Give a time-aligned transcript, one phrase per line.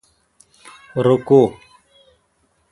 [1.05, 1.41] رو کو?